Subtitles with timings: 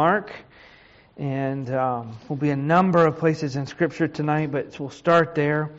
[0.00, 0.32] Mark,
[1.18, 5.72] and um, will be a number of places in Scripture tonight, but we'll start there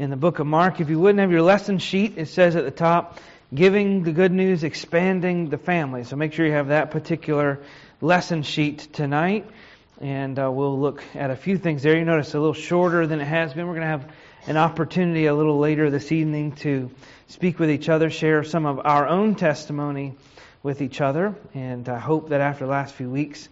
[0.00, 0.80] in the book of Mark.
[0.80, 3.20] If you wouldn't have your lesson sheet, it says at the top,
[3.54, 6.02] giving the good news, expanding the family.
[6.02, 7.60] So make sure you have that particular
[8.00, 9.48] lesson sheet tonight,
[10.00, 11.96] and uh, we'll look at a few things there.
[11.96, 13.68] You notice a little shorter than it has been.
[13.68, 14.12] We're going to have
[14.48, 16.90] an opportunity a little later this evening to
[17.28, 20.16] speak with each other, share some of our own testimony
[20.60, 23.48] with each other, and I hope that after the last few weeks,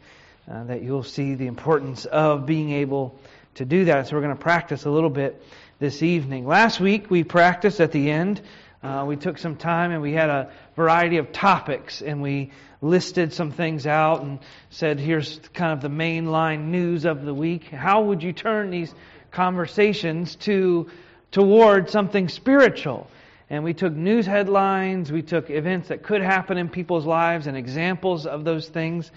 [0.50, 3.18] uh, that you'll see the importance of being able
[3.54, 4.06] to do that.
[4.06, 5.42] So we're going to practice a little bit
[5.78, 6.46] this evening.
[6.46, 8.40] Last week we practiced at the end.
[8.82, 13.32] Uh, we took some time and we had a variety of topics and we listed
[13.32, 14.38] some things out and
[14.70, 17.64] said, here's kind of the mainline news of the week.
[17.64, 18.94] How would you turn these
[19.30, 20.90] conversations to
[21.32, 23.10] toward something spiritual?
[23.48, 27.56] And we took news headlines, we took events that could happen in people's lives and
[27.56, 29.10] examples of those things.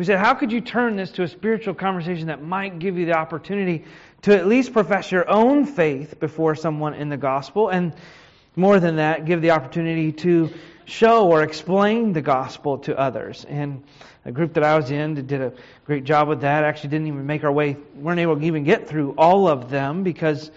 [0.00, 3.04] We said, how could you turn this to a spiritual conversation that might give you
[3.04, 3.84] the opportunity
[4.22, 7.68] to at least profess your own faith before someone in the gospel?
[7.68, 7.92] And
[8.56, 10.48] more than that, give the opportunity to
[10.86, 13.44] show or explain the gospel to others.
[13.46, 13.84] And
[14.24, 15.52] a group that I was in did a
[15.84, 16.64] great job with that.
[16.64, 20.02] Actually, didn't even make our way, weren't able to even get through all of them
[20.02, 20.50] because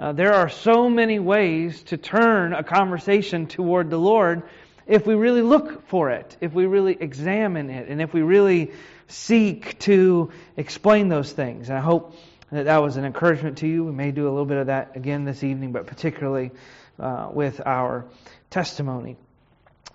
[0.00, 4.42] uh, there are so many ways to turn a conversation toward the Lord
[4.88, 8.72] if we really look for it, if we really examine it, and if we really
[9.06, 11.68] seek to explain those things.
[11.68, 12.16] And I hope
[12.50, 13.84] that that was an encouragement to you.
[13.84, 16.50] We may do a little bit of that again this evening, but particularly
[16.98, 18.06] uh, with our
[18.48, 19.16] testimony.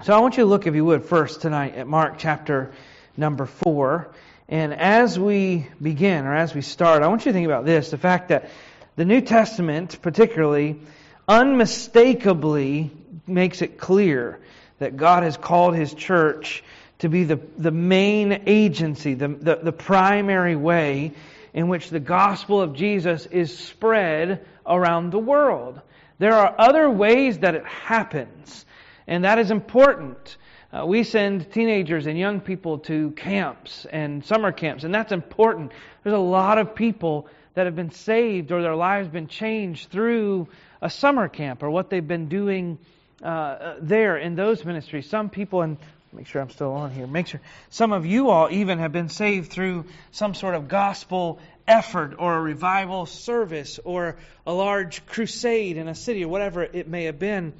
[0.03, 2.72] So I want you to look, if you would, first tonight at Mark chapter
[3.17, 4.11] number 4.
[4.47, 7.89] And as we begin, or as we start, I want you to think about this
[7.89, 8.50] the fact that
[8.95, 10.80] the New Testament, particularly,
[11.28, 12.91] unmistakably
[13.25, 14.39] makes it clear
[14.79, 16.63] that God has called His church
[16.99, 21.11] to be the, the main agency, the, the, the primary way
[21.53, 25.81] in which the gospel of Jesus is spread around the world.
[26.19, 28.66] There are other ways that it happens,
[29.07, 30.38] and that is important.
[30.72, 35.72] Uh, we send teenagers and young people to camps and summer camps, and that's important.
[36.03, 40.47] There's a lot of people that have been saved or their lives been changed through
[40.81, 42.79] a summer camp or what they've been doing
[43.23, 45.09] uh, there in those ministries.
[45.09, 45.78] Some people, and
[46.11, 49.09] make sure I'm still on here, make sure some of you all even have been
[49.09, 55.78] saved through some sort of gospel effort or a revival service or a large crusade
[55.78, 57.53] in a city or whatever it may have been.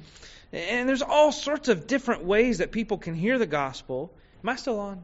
[0.52, 4.12] And there's all sorts of different ways that people can hear the gospel.
[4.42, 5.02] Am I still on?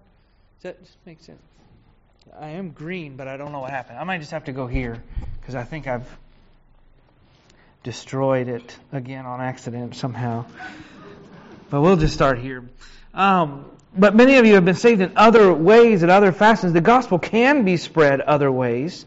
[0.62, 1.40] Does that just make sense?
[2.38, 3.98] I am green, but I don't know what happened.
[3.98, 5.02] I might just have to go here
[5.40, 6.06] because I think I've
[7.82, 10.44] destroyed it again on accident somehow.
[11.70, 12.68] But we'll just start here.
[13.14, 13.64] Um,
[13.96, 16.72] but many of you have been saved in other ways, in other fashions.
[16.72, 19.06] The gospel can be spread other ways.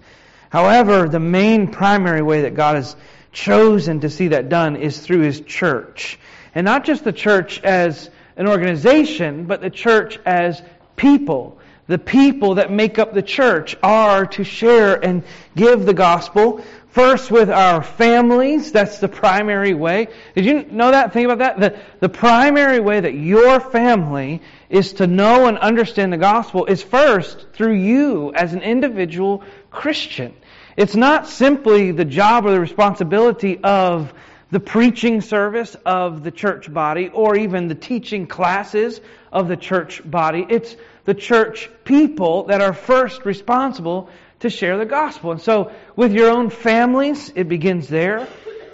[0.50, 2.96] However, the main primary way that God has
[3.32, 6.20] chosen to see that done is through His church.
[6.56, 10.62] And not just the church as an organization, but the church as
[10.96, 11.60] people.
[11.88, 15.24] The people that make up the church are to share and
[15.56, 20.10] give the gospel First, with our families, that's the primary way.
[20.36, 21.12] Did you know that?
[21.12, 21.60] Think about that.
[21.60, 26.84] The, the primary way that your family is to know and understand the gospel is
[26.84, 30.36] first through you as an individual Christian.
[30.78, 34.14] It's not simply the job or the responsibility of
[34.52, 40.00] the preaching service of the church body or even the teaching classes of the church
[40.06, 40.46] body.
[40.48, 40.76] It's
[41.06, 44.10] the church people that are first responsible
[44.44, 45.32] to share the gospel.
[45.32, 48.28] And so, with your own families, it begins there.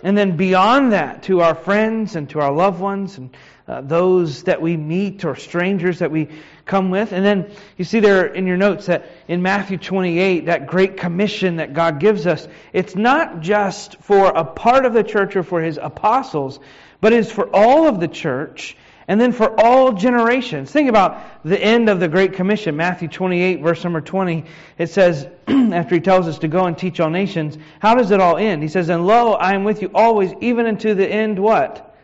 [0.03, 3.35] And then beyond that, to our friends and to our loved ones and
[3.67, 6.29] uh, those that we meet or strangers that we
[6.65, 7.11] come with.
[7.11, 11.57] And then you see there in your notes that in Matthew 28, that great commission
[11.57, 15.61] that God gives us, it's not just for a part of the church or for
[15.61, 16.59] his apostles,
[16.99, 18.75] but it's for all of the church
[19.09, 20.71] and then for all generations.
[20.71, 24.45] Think about the end of the Great Commission, Matthew 28, verse number 20.
[24.77, 28.21] It says, after he tells us to go and teach all nations, how does it
[28.21, 28.61] all end?
[28.61, 31.97] He says, And lo, I am with you always, even unto the end what?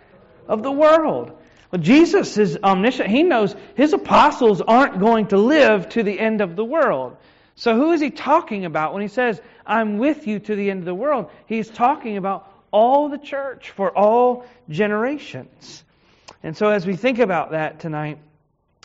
[0.47, 1.37] Of the world.
[1.71, 3.09] Well, Jesus is omniscient.
[3.09, 7.17] He knows his apostles aren't going to live to the end of the world.
[7.53, 10.79] So who is he talking about when he says, I'm with you to the end
[10.79, 11.29] of the world?
[11.45, 15.83] He's talking about all the church for all generations.
[16.45, 18.19] And so, as we think about that tonight,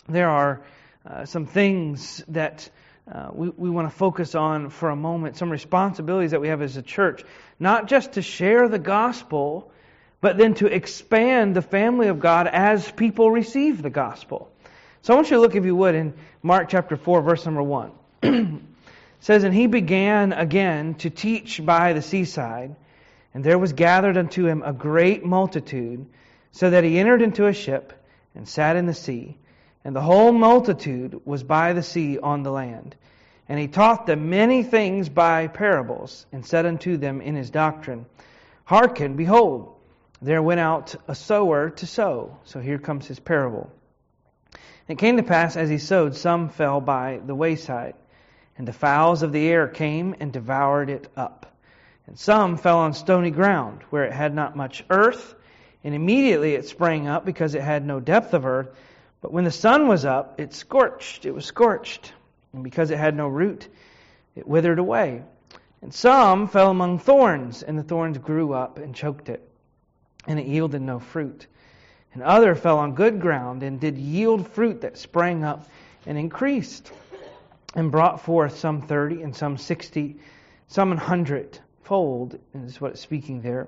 [0.09, 0.63] there are
[1.05, 2.67] uh, some things that
[3.07, 6.63] uh, we, we want to focus on for a moment, some responsibilities that we have
[6.63, 7.23] as a church.
[7.59, 9.71] Not just to share the gospel,
[10.21, 14.51] but then to expand the family of God as people receive the gospel.
[15.03, 17.61] So I want you to look, if you would, in Mark chapter 4, verse number
[17.61, 17.91] 1.
[19.19, 22.75] says, And he began again to teach by the seaside,
[23.35, 26.07] and there was gathered unto him a great multitude,
[26.51, 27.93] so that he entered into a ship
[28.35, 29.37] and sat in the sea.
[29.83, 32.95] And the whole multitude was by the sea on the land.
[33.49, 38.05] And he taught them many things by parables, and said unto them in his doctrine,
[38.63, 39.75] Hearken, behold,
[40.21, 42.37] there went out a sower to sow.
[42.45, 43.71] So here comes his parable.
[44.87, 47.95] And it came to pass, as he sowed, some fell by the wayside,
[48.57, 51.47] and the fowls of the air came and devoured it up.
[52.07, 55.35] And some fell on stony ground, where it had not much earth,
[55.83, 58.69] and immediately it sprang up, because it had no depth of earth.
[59.21, 62.13] But when the sun was up, it scorched, it was scorched.
[62.53, 63.67] And because it had no root,
[64.35, 65.23] it withered away.
[65.81, 69.47] And some fell among thorns, and the thorns grew up and choked it,
[70.27, 71.47] and it yielded no fruit.
[72.13, 75.67] And other fell on good ground, and did yield fruit that sprang up
[76.05, 76.91] and increased,
[77.73, 80.17] and brought forth some thirty, and some sixty,
[80.67, 83.67] some an hundred fold, is what it's speaking there.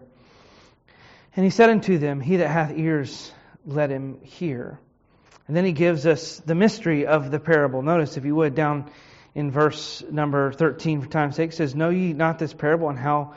[1.35, 3.31] And he said unto them, He that hath ears,
[3.65, 4.79] let him hear.
[5.47, 7.81] And then he gives us the mystery of the parable.
[7.81, 8.89] Notice, if you would, down
[9.35, 13.33] in verse number 13 for time's sake, says, Know ye not this parable, and how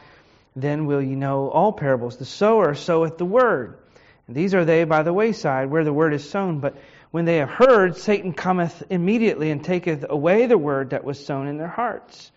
[0.54, 2.16] then will ye know all parables?
[2.16, 3.78] The sower soweth the word.
[4.26, 6.60] And these are they by the wayside, where the word is sown.
[6.60, 6.76] But
[7.10, 11.46] when they have heard, Satan cometh immediately and taketh away the word that was sown
[11.46, 12.31] in their hearts.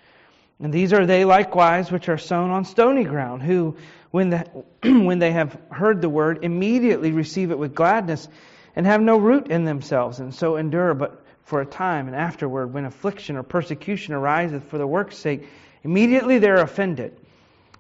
[0.62, 3.77] And these are they likewise which are sown on stony ground, who,
[4.11, 4.39] when, the,
[4.83, 8.27] when they have heard the word, immediately receive it with gladness,
[8.75, 12.67] and have no root in themselves, and so endure but for a time, and afterward,
[12.73, 15.47] when affliction or persecution ariseth for the work's sake,
[15.83, 17.19] immediately they are offended.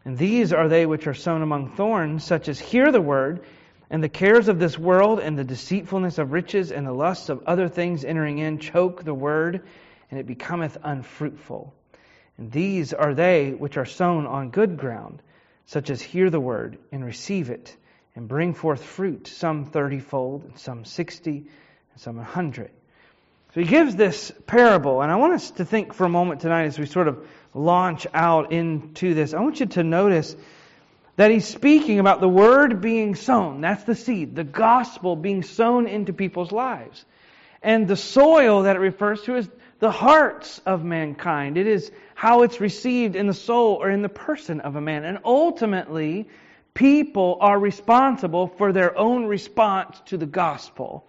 [0.05, 3.43] And these are they which are sown among thorns, such as hear the word,
[3.91, 7.43] and the cares of this world, and the deceitfulness of riches, and the lusts of
[7.45, 9.61] other things entering in, choke the word,
[10.09, 11.73] and it becometh unfruitful.
[12.37, 15.21] And these are they which are sown on good ground,
[15.69, 17.77] such as hear the word, and receive it,
[18.15, 22.71] and bring forth fruit, some thirtyfold, and some sixty, and some a hundred.
[23.53, 26.63] So he gives this parable, and I want us to think for a moment tonight
[26.63, 27.23] as we sort of
[27.53, 29.35] launch out into this.
[29.35, 30.35] I want you to notice
[31.17, 33.61] that he's speaking about the word being sown.
[33.61, 37.05] That's the seed, the gospel being sown into people's lives.
[37.61, 39.47] And the soil that it refers to is
[39.79, 41.57] the hearts of mankind.
[41.57, 45.05] It is how it's received in the soul or in the person of a man.
[45.05, 46.27] And ultimately,
[46.73, 51.05] people are responsible for their own response to the gospel.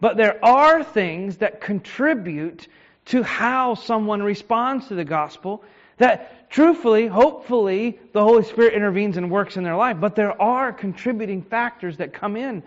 [0.00, 2.68] But there are things that contribute
[3.06, 5.64] to how someone responds to the gospel
[5.98, 9.98] that truthfully, hopefully, the Holy Spirit intervenes and works in their life.
[10.00, 12.62] But there are contributing factors that come in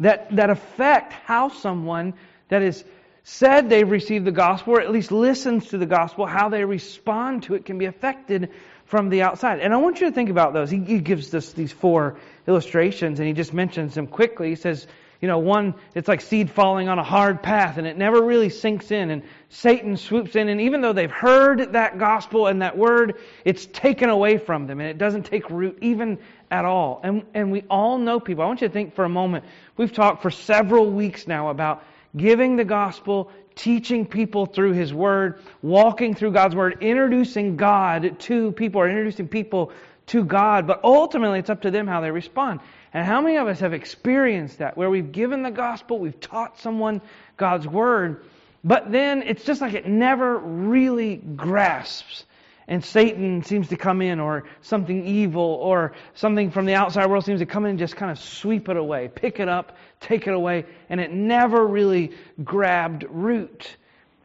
[0.00, 2.14] that, that affect how someone
[2.48, 2.84] that is
[3.30, 7.42] said they've received the gospel, or at least listens to the gospel, how they respond
[7.42, 8.50] to it can be affected
[8.86, 9.60] from the outside.
[9.60, 10.70] And I want you to think about those.
[10.70, 14.48] He, he gives us these four illustrations, and he just mentions them quickly.
[14.48, 14.86] He says,
[15.20, 18.50] you know, one, it's like seed falling on a hard path and it never really
[18.50, 22.78] sinks in and Satan swoops in and even though they've heard that gospel and that
[22.78, 26.18] word, it's taken away from them and it doesn't take root even
[26.52, 27.00] at all.
[27.02, 28.44] And, and we all know people.
[28.44, 29.44] I want you to think for a moment.
[29.76, 31.82] We've talked for several weeks now about
[32.16, 38.52] giving the gospel, teaching people through His Word, walking through God's Word, introducing God to
[38.52, 39.72] people or introducing people
[40.06, 40.66] to God.
[40.66, 42.60] But ultimately, it's up to them how they respond.
[42.94, 46.58] And how many of us have experienced that where we've given the gospel, we've taught
[46.58, 47.02] someone
[47.36, 48.24] God's word,
[48.64, 52.24] but then it's just like it never really grasps.
[52.68, 57.24] And Satan seems to come in, or something evil, or something from the outside world
[57.24, 60.26] seems to come in and just kind of sweep it away, pick it up, take
[60.26, 62.12] it away, and it never really
[62.44, 63.74] grabbed root.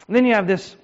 [0.07, 0.75] And then you have this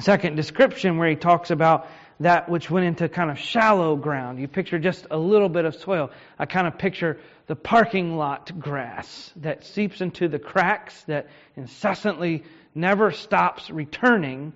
[0.00, 1.86] second description where he talks about
[2.20, 4.40] that which went into kind of shallow ground.
[4.40, 6.10] You picture just a little bit of soil.
[6.36, 12.42] I kind of picture the parking lot grass that seeps into the cracks, that incessantly
[12.74, 14.52] never stops returning.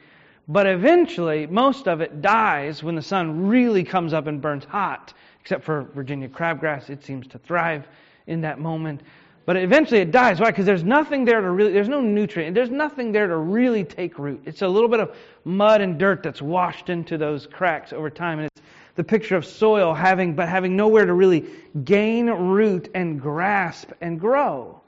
[0.48, 5.14] But eventually, most of it dies when the sun really comes up and burns hot.
[5.40, 7.86] Except for Virginia crabgrass, it seems to thrive
[8.26, 9.00] in that moment.
[9.44, 10.38] But eventually it dies.
[10.38, 10.50] Why?
[10.50, 12.54] Because there's nothing there to really, there's no nutrient.
[12.54, 14.42] There's nothing there to really take root.
[14.44, 18.38] It's a little bit of mud and dirt that's washed into those cracks over time.
[18.38, 18.62] And it's
[18.94, 21.46] the picture of soil having, but having nowhere to really
[21.84, 24.80] gain root and grasp and grow.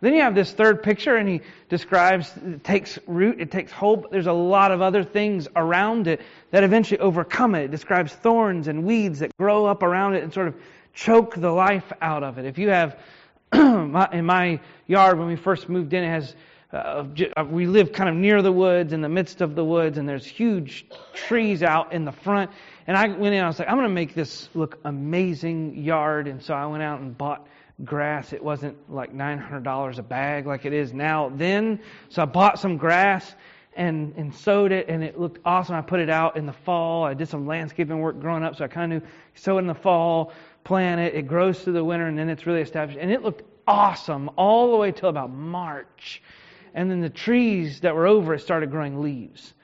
[0.00, 4.06] Then you have this third picture, and he describes it takes root, it takes hold.
[4.10, 7.64] There's a lot of other things around it that eventually overcome it.
[7.64, 10.54] It describes thorns and weeds that grow up around it and sort of
[10.94, 12.46] choke the life out of it.
[12.46, 12.98] If you have
[13.52, 16.34] in my yard when we first moved in, it has
[16.72, 17.04] uh,
[17.36, 20.08] uh, we live kind of near the woods, in the midst of the woods, and
[20.08, 22.50] there's huge trees out in the front.
[22.86, 26.28] And I went in, I was like, I'm going to make this look amazing yard.
[26.28, 27.46] And so I went out and bought
[27.84, 28.32] grass.
[28.32, 31.80] It wasn't like $900 a bag like it is now then.
[32.08, 33.34] So I bought some grass
[33.74, 35.74] and, and sowed it, and it looked awesome.
[35.74, 37.04] I put it out in the fall.
[37.04, 39.02] I did some landscaping work growing up, so I kind of
[39.34, 40.32] sow it in the fall,
[40.64, 42.98] plant it, it grows through the winter, and then it's really established.
[43.00, 46.22] And it looked awesome all the way till about March.
[46.74, 49.54] And then the trees that were over it started growing leaves.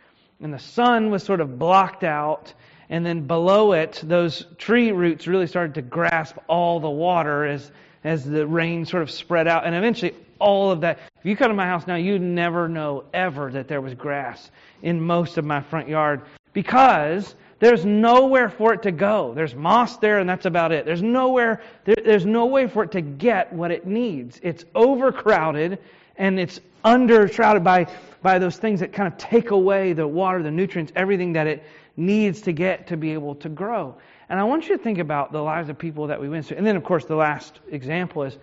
[0.40, 2.52] And the sun was sort of blocked out.
[2.88, 7.70] And then below it, those tree roots really started to grasp all the water as,
[8.06, 9.66] as the rain sort of spread out.
[9.66, 10.98] And eventually, all of that.
[11.18, 14.50] If you come to my house now, you'd never know ever that there was grass
[14.82, 16.22] in most of my front yard
[16.52, 19.32] because there's nowhere for it to go.
[19.34, 20.84] There's moss there, and that's about it.
[20.84, 24.38] There's nowhere, there, there's no way for it to get what it needs.
[24.42, 25.78] It's overcrowded,
[26.16, 27.86] and it's under shrouded by,
[28.22, 31.64] by those things that kind of take away the water, the nutrients, everything that it
[31.96, 33.96] needs to get to be able to grow.
[34.28, 36.56] And I want you to think about the lives of people that we went through.
[36.56, 38.37] And then, of course, the last example is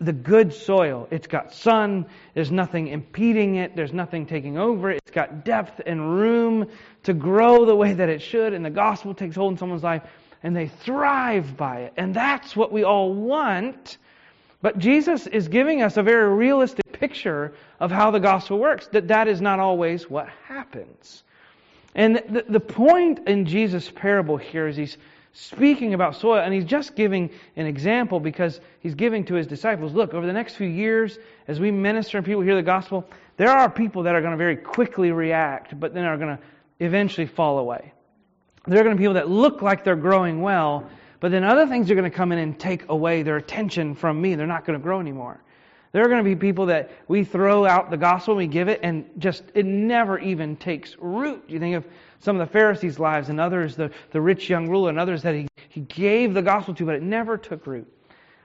[0.00, 1.08] the good soil.
[1.10, 2.06] It's got sun.
[2.34, 3.76] There's nothing impeding it.
[3.76, 4.98] There's nothing taking over it.
[4.98, 6.68] It's got depth and room
[7.04, 8.52] to grow the way that it should.
[8.52, 10.02] And the gospel takes hold in someone's life
[10.42, 11.92] and they thrive by it.
[11.96, 13.98] And that's what we all want.
[14.62, 19.08] But Jesus is giving us a very realistic picture of how the gospel works, that
[19.08, 21.22] that is not always what happens.
[21.94, 24.98] And the, the point in Jesus' parable here is he's
[25.36, 29.92] speaking about soil, and he's just giving an example because he's giving to his disciples
[29.92, 33.50] look, over the next few years, as we minister and people hear the gospel, there
[33.50, 36.42] are people that are going to very quickly react, but then are going to
[36.80, 37.92] eventually fall away.
[38.66, 40.88] There are going to be people that look like they're growing well,
[41.20, 44.20] but then other things are going to come in and take away their attention from
[44.20, 44.34] me.
[44.36, 45.38] They're not going to grow anymore.
[45.92, 48.80] There are going to be people that we throw out the gospel, we give it,
[48.82, 51.46] and just it never even takes root.
[51.46, 51.86] Do you think of
[52.20, 55.34] some of the Pharisees' lives and others, the, the rich young ruler and others that
[55.34, 57.86] he, he gave the gospel to, but it never took root.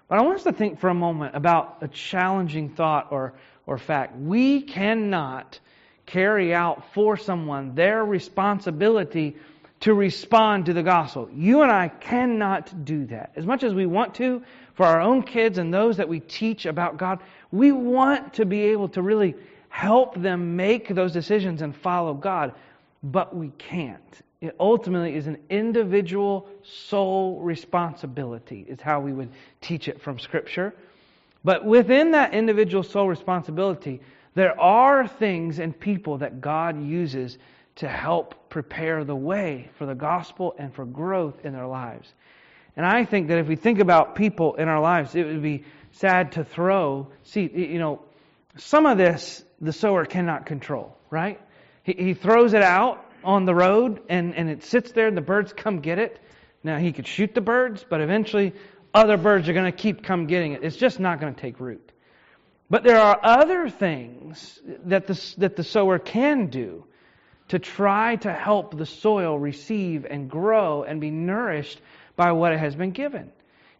[0.08, 3.34] But I want us to think for a moment about a challenging thought or,
[3.66, 4.18] or fact.
[4.18, 5.60] We cannot
[6.06, 9.38] carry out for someone their responsibility
[9.82, 11.30] to respond to the gospel.
[11.34, 13.32] You and I cannot do that.
[13.36, 14.44] As much as we want to,
[14.75, 17.20] for our own kids and those that we teach about God,
[17.51, 19.36] we want to be able to really
[19.70, 22.54] help them make those decisions and follow God,
[23.03, 24.22] but we can't.
[24.41, 29.29] It ultimately is an individual soul responsibility, is how we would
[29.62, 30.74] teach it from Scripture.
[31.43, 34.01] But within that individual soul responsibility,
[34.34, 37.38] there are things and people that God uses
[37.75, 42.12] to help prepare the way for the gospel and for growth in their lives.
[42.75, 45.63] And I think that if we think about people in our lives, it would be
[45.93, 47.08] sad to throw.
[47.24, 48.01] See, you know,
[48.58, 51.39] some of this the sower cannot control, right?
[51.84, 55.22] He, he throws it out on the road and, and it sits there and the
[55.22, 56.20] birds come get it.
[56.64, 58.54] Now, he could shoot the birds, but eventually
[58.94, 60.64] other birds are going to keep come getting it.
[60.64, 61.92] It's just not going to take root.
[62.70, 66.86] But there are other things that the, that the sower can do
[67.50, 71.82] to try to help the soil receive and grow and be nourished
[72.16, 73.32] by what it has been given.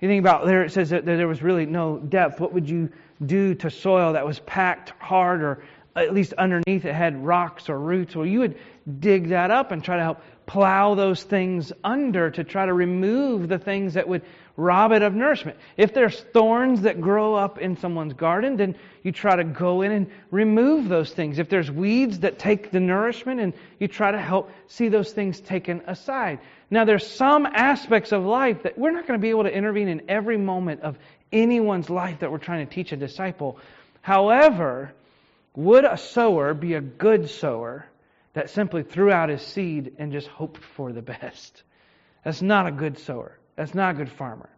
[0.02, 2.40] You think about there, it says that there was really no depth.
[2.40, 2.90] What would you
[3.26, 5.64] do to soil that was packed hard or
[5.96, 8.16] at least underneath it had rocks or roots?
[8.16, 8.58] Well, you would
[9.00, 13.48] dig that up and try to help plow those things under to try to remove
[13.48, 14.24] the things that would
[14.58, 15.58] rob it of nourishment.
[15.78, 19.92] If there's thorns that grow up in someone's garden, then you try to go in
[19.92, 21.40] and remove those things.
[21.40, 25.40] If there's weeds that take the nourishment, and you try to help see those things
[25.40, 26.40] taken aside.
[26.70, 29.88] Now, there's some aspects of life that we're not going to be able to intervene
[29.88, 30.98] in every moment of
[31.32, 33.58] anyone's life that we're trying to teach a disciple.
[34.02, 34.94] However,
[35.56, 37.86] would a sower be a good sower
[38.34, 41.64] that simply threw out his seed and just hoped for the best?
[42.24, 43.38] That's not a good sower.
[43.56, 44.50] That's not a good farmer.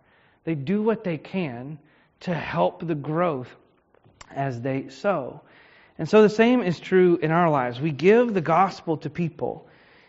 [0.43, 1.79] They do what they can
[2.21, 3.49] to help the growth
[4.33, 5.41] as they sow.
[5.97, 7.79] And so the same is true in our lives.
[7.79, 9.67] We give the gospel to people.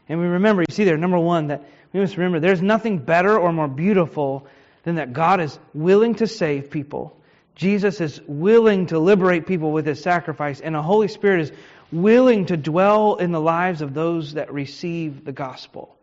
[0.08, 3.38] And we remember, you see there, number one, that we must remember there's nothing better
[3.38, 4.46] or more beautiful
[4.82, 7.16] than that God is willing to save people.
[7.54, 11.52] Jesus is willing to liberate people with his sacrifice, and the Holy Spirit is
[11.92, 15.96] willing to dwell in the lives of those that receive the gospel.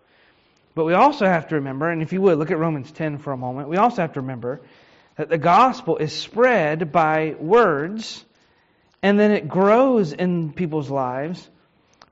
[0.74, 3.34] But we also have to remember, and if you would, look at Romans 10 for
[3.34, 3.68] a moment.
[3.68, 4.62] We also have to remember
[5.18, 8.24] that the gospel is spread by words,
[9.04, 11.50] and then it grows in people's lives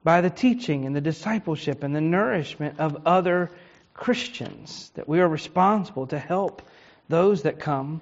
[0.04, 3.50] by the teaching and the discipleship and the nourishment of other
[3.94, 4.92] Christians.
[4.96, 6.62] That we are responsible to help
[7.08, 8.02] those that come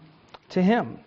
[0.49, 0.99] to Him.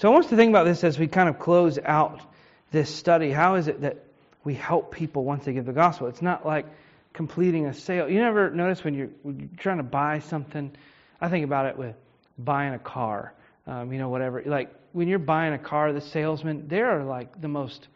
[0.00, 2.22] So I want us to think about this as we kind of close out
[2.70, 3.98] this study, how is it that
[4.44, 6.06] we help people once they give the gospel?
[6.06, 6.64] It's not like
[7.12, 8.08] completing a sale.
[8.08, 10.74] You never notice when you're, when you're trying to buy something?
[11.20, 11.96] I think about it with
[12.38, 13.34] buying a car,
[13.66, 14.42] um, you know, whatever.
[14.42, 17.86] Like when you're buying a car, the salesman, they're like the most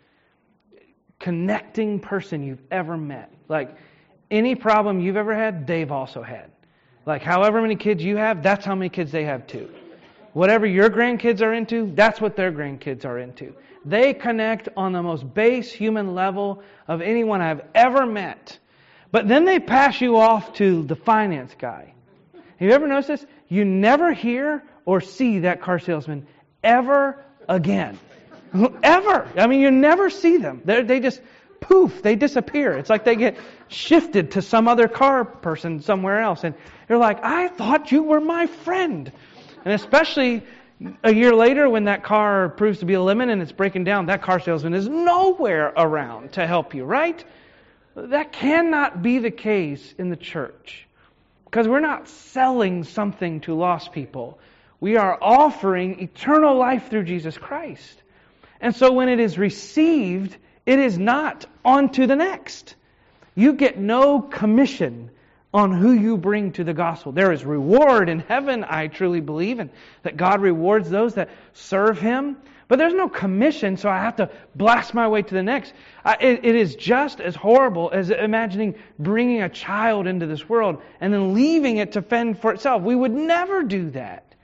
[1.18, 3.32] connecting person you've ever met.
[3.48, 3.78] Like
[4.30, 6.50] any problem you've ever had, they've also had.
[7.06, 9.70] Like however many kids you have, that's how many kids they have too.
[10.34, 13.54] Whatever your grandkids are into, that's what their grandkids are into.
[13.84, 18.58] They connect on the most base human level of anyone I've ever met.
[19.12, 21.94] But then they pass you off to the finance guy.
[22.32, 23.26] Have you ever noticed this?
[23.48, 26.26] You never hear or see that car salesman
[26.64, 27.96] ever again.
[28.82, 29.28] ever.
[29.36, 30.62] I mean, you never see them.
[30.64, 31.20] They're, they just
[31.60, 32.72] poof, they disappear.
[32.72, 33.36] It's like they get
[33.68, 36.42] shifted to some other car person somewhere else.
[36.42, 36.56] And
[36.88, 39.12] you're like, I thought you were my friend.
[39.64, 40.44] And especially
[41.02, 44.06] a year later when that car proves to be a lemon and it's breaking down,
[44.06, 47.24] that car salesman is nowhere around to help you, right?
[47.94, 50.86] That cannot be the case in the church.
[51.44, 54.38] Because we're not selling something to lost people.
[54.80, 58.02] We are offering eternal life through Jesus Christ.
[58.60, 62.74] And so when it is received, it is not on to the next.
[63.34, 65.10] You get no commission
[65.54, 67.12] on who you bring to the gospel.
[67.12, 69.70] There is reward in heaven, I truly believe, and
[70.02, 72.36] that God rewards those that serve Him.
[72.66, 75.72] But there's no commission, so I have to blast my way to the next.
[76.04, 80.82] I, it, it is just as horrible as imagining bringing a child into this world
[81.00, 82.82] and then leaving it to fend for itself.
[82.82, 84.34] We would never do that.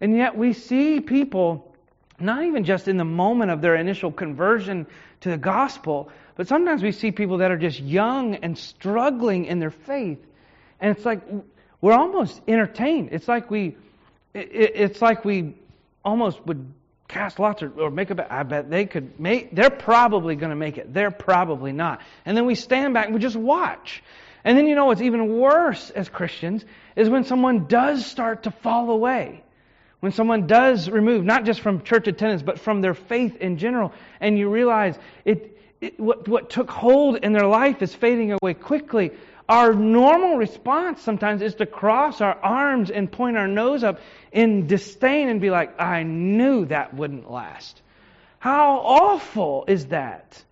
[0.00, 1.74] And yet we see people,
[2.18, 4.86] not even just in the moment of their initial conversion
[5.20, 9.58] to the gospel, but sometimes we see people that are just young and struggling in
[9.58, 10.24] their faith.
[10.80, 11.22] And it's like
[11.80, 13.10] we're almost entertained.
[13.12, 13.76] It's like we,
[14.34, 15.54] it, it's like we
[16.04, 16.72] almost would
[17.08, 18.30] cast lots or, or make a bet.
[18.30, 20.92] I bet they could make, they're probably going to make it.
[20.92, 22.00] They're probably not.
[22.24, 24.02] And then we stand back and we just watch.
[24.44, 26.64] And then you know what's even worse as Christians
[26.94, 29.42] is when someone does start to fall away.
[30.00, 33.92] When someone does remove, not just from church attendance, but from their faith in general,
[34.20, 38.54] and you realize it, it what, what took hold in their life is fading away
[38.54, 39.10] quickly.
[39.48, 44.00] Our normal response sometimes is to cross our arms and point our nose up
[44.32, 47.80] in disdain and be like, I knew that wouldn't last.
[48.40, 50.42] How awful is that?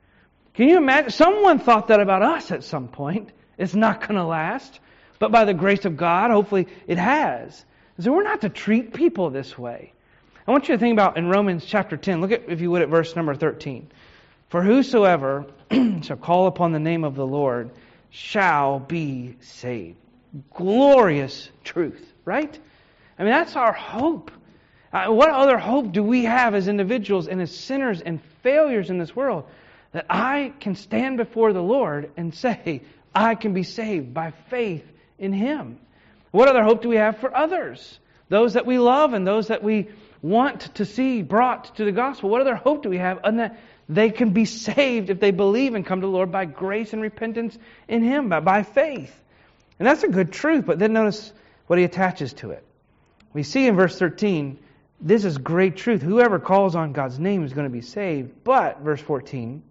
[0.55, 1.11] Can you imagine?
[1.11, 3.31] Someone thought that about us at some point.
[3.59, 4.79] It's not going to last.
[5.19, 7.65] But by the grace of God, hopefully it has.
[7.99, 9.93] So we're not to treat people this way.
[10.47, 12.83] I want you to think about in Romans chapter 10, look at, if you would,
[12.83, 13.91] at verse number 13.
[14.51, 15.47] For whosoever
[16.03, 17.71] shall call upon the name of the Lord
[18.15, 19.97] shall be saved.
[20.55, 22.59] Glorious truth, right?
[23.19, 24.31] I mean, that's our hope.
[24.93, 28.99] Uh, what other hope do we have as individuals and as sinners and failures in
[28.99, 29.47] this world
[29.91, 34.85] that I can stand before the Lord and say, I can be saved by faith
[35.19, 35.81] in Him?
[36.31, 37.99] What other hope do we have for others?
[38.29, 39.89] Those that we love and those that we
[40.23, 42.31] want to see brought to the gospel.
[42.31, 43.19] What other hope do we have
[43.89, 47.03] they can be saved if they believe and come to the Lord by grace and
[47.03, 49.15] repentance in Him, by, by faith.
[49.79, 51.33] And that's a good truth, but then notice
[51.67, 52.65] what he attaches to it.
[53.33, 54.59] We see in verse 13,
[55.01, 56.03] this is great truth.
[56.03, 58.45] Whoever calls on God's name is going to be saved.
[58.45, 59.63] But, verse 14,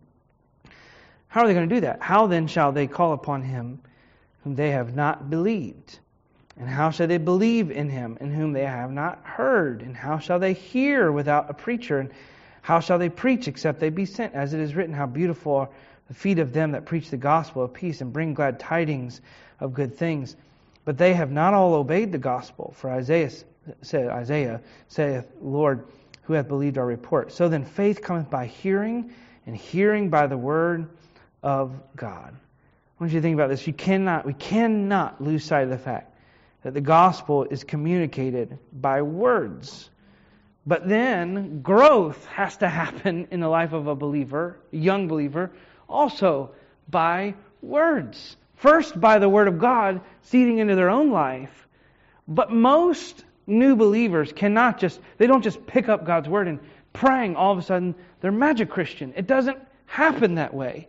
[1.27, 2.01] how are they going to do that?
[2.01, 3.79] How then shall they call upon him
[4.43, 5.99] whom they have not believed?
[6.59, 9.81] And how shall they believe in him in whom they have not heard?
[9.81, 11.99] And how shall they hear without a preacher?
[11.99, 12.11] And
[12.63, 14.33] how shall they preach except they be sent?
[14.33, 15.69] As it is written, How beautiful are
[16.07, 19.19] the feet of them that preach the gospel of peace and bring glad tidings
[19.59, 20.37] of good things.
[20.85, 22.73] But they have not all obeyed the gospel.
[22.77, 23.31] For Isaiah
[23.81, 25.85] said, Isaiah saith, Lord,
[26.23, 27.33] who hath believed our report?
[27.33, 29.11] So then faith cometh by hearing,
[29.45, 30.87] and hearing by the word
[31.41, 32.33] of God.
[32.33, 33.67] I want you to think about this.
[33.67, 36.15] You cannot, we cannot lose sight of the fact
[36.61, 39.89] that the gospel is communicated by words.
[40.65, 45.51] But then growth has to happen in the life of a believer, a young believer,
[45.89, 46.51] also
[46.89, 48.37] by words.
[48.55, 51.67] First, by the Word of God seeding into their own life.
[52.27, 56.59] But most new believers cannot just, they don't just pick up God's Word and
[56.93, 59.13] praying all of a sudden they're magic Christian.
[59.17, 60.87] It doesn't happen that way.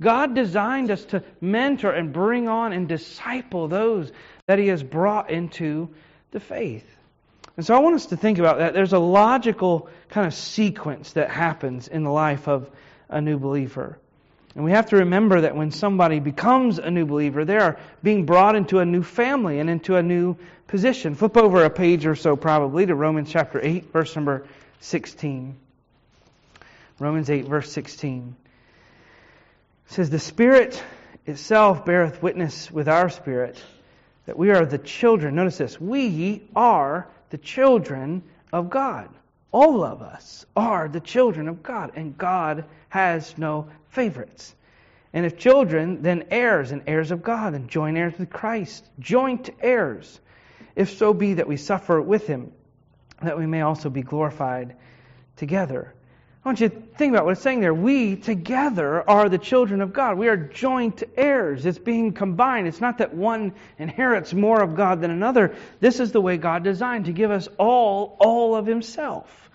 [0.00, 4.10] God designed us to mentor and bring on and disciple those
[4.46, 5.90] that He has brought into
[6.32, 6.84] the faith.
[7.56, 8.72] And so I want us to think about that.
[8.72, 12.70] There's a logical kind of sequence that happens in the life of
[13.08, 13.98] a new believer.
[14.54, 18.26] And we have to remember that when somebody becomes a new believer, they are being
[18.26, 20.36] brought into a new family and into a new
[20.66, 21.14] position.
[21.14, 24.46] Flip over a page or so, probably, to Romans chapter 8, verse number
[24.80, 25.56] 16.
[26.98, 28.36] Romans 8, verse 16.
[29.88, 30.82] It says, The Spirit
[31.26, 33.62] itself beareth witness with our spirit
[34.26, 35.34] that we are the children.
[35.34, 35.80] Notice this.
[35.80, 39.08] We are the children of God.
[39.52, 44.54] All of us are the children of God, and God has no favorites.
[45.14, 49.48] And if children, then heirs, and heirs of God, and joint heirs with Christ, joint
[49.60, 50.20] heirs,
[50.76, 52.52] if so be that we suffer with him,
[53.22, 54.76] that we may also be glorified
[55.36, 55.94] together.
[56.44, 57.72] I want you to think about what it's saying there.
[57.72, 60.18] We together are the children of God.
[60.18, 61.64] We are joint heirs.
[61.64, 62.66] It's being combined.
[62.66, 65.54] It's not that one inherits more of God than another.
[65.78, 69.50] This is the way God designed to give us all, all of Himself.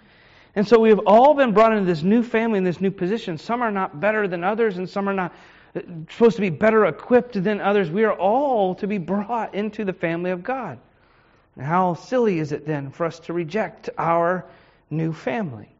[0.55, 3.37] And so we have all been brought into this new family, in this new position.
[3.37, 5.33] Some are not better than others, and some are not
[5.75, 7.91] uh, supposed to be better equipped than others.
[7.91, 10.79] We are all to be brought into the family of God.
[11.57, 14.45] And how silly is it then for us to reject our
[14.89, 15.76] new family?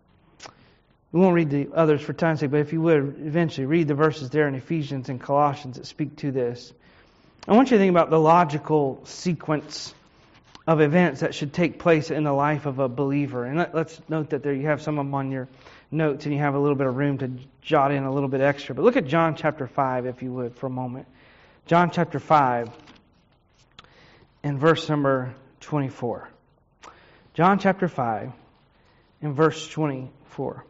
[1.11, 3.95] We won't read the others for time's sake, but if you would eventually read the
[3.95, 6.73] verses there in Ephesians and Colossians that speak to this.
[7.47, 9.93] I want you to think about the logical sequence
[10.67, 13.45] of events that should take place in the life of a believer.
[13.45, 15.47] And let, us note that there you have some of them on your
[15.89, 18.41] notes and you have a little bit of room to jot in a little bit
[18.41, 18.75] extra.
[18.75, 21.07] But look at John chapter 5, if you would, for a moment.
[21.67, 22.69] John chapter 5
[24.43, 26.29] and verse number 24.
[27.33, 28.33] John chapter 5
[29.21, 30.65] and verse 24.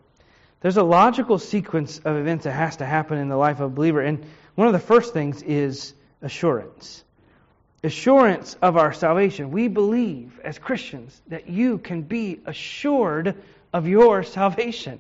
[0.62, 3.74] There's a logical sequence of events that has to happen in the life of a
[3.74, 4.02] believer.
[4.02, 7.04] And one of the first things is assurance.
[7.84, 9.52] Assurance of our salvation.
[9.52, 13.36] We believe as Christians that you can be assured
[13.72, 15.00] of your salvation.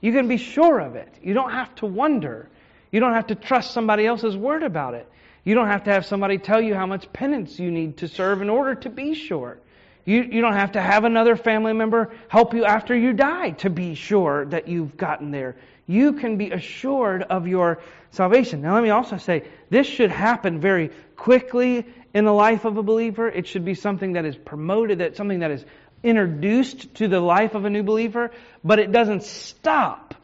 [0.00, 1.14] You can be sure of it.
[1.22, 2.48] You don't have to wonder.
[2.90, 5.08] You don't have to trust somebody else's word about it.
[5.44, 8.42] You don't have to have somebody tell you how much penance you need to serve
[8.42, 9.58] in order to be sure.
[10.06, 13.68] You, you don't have to have another family member help you after you die to
[13.68, 15.56] be sure that you've gotten there.
[15.86, 18.62] You can be assured of your salvation.
[18.62, 22.82] Now, let me also say this should happen very quickly in the life of a
[22.82, 23.28] believer.
[23.28, 25.64] It should be something that is promoted, that something that is
[26.04, 28.30] introduced to the life of a new believer,
[28.62, 30.14] but it doesn't stop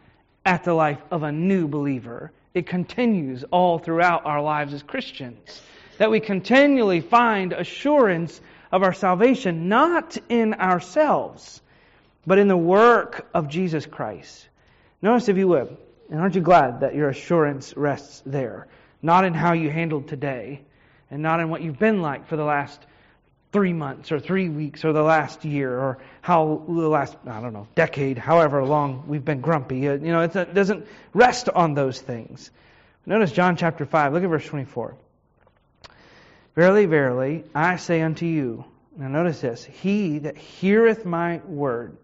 [0.46, 2.30] at the life of a new believer.
[2.54, 5.62] It continues all throughout our lives as Christians.
[5.98, 8.40] That we continually find assurance
[8.72, 11.60] of our salvation, not in ourselves,
[12.26, 14.48] but in the work of Jesus Christ.
[15.02, 15.76] Notice, if you would,
[16.10, 18.66] and aren't you glad that your assurance rests there?
[19.02, 20.62] Not in how you handled today,
[21.10, 22.80] and not in what you've been like for the last
[23.52, 27.52] three months or three weeks or the last year or how the last, I don't
[27.52, 29.80] know, decade, however long we've been grumpy.
[29.80, 32.50] You know, it doesn't rest on those things.
[33.04, 34.14] Notice John chapter 5.
[34.14, 34.96] Look at verse 24.
[36.54, 38.64] Verily, verily, I say unto you,
[38.96, 41.96] now notice this, he that heareth my word,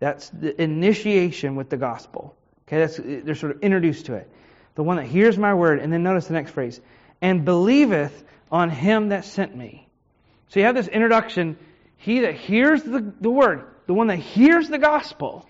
[0.00, 2.36] that's the initiation with the gospel.
[2.66, 4.28] Okay, that's they're sort of introduced to it.
[4.74, 6.80] The one that hears my word, and then notice the next phrase,
[7.22, 9.88] and believeth on him that sent me.
[10.48, 11.56] So you have this introduction,
[11.96, 15.46] he that hears the, the word, the one that hears the gospel,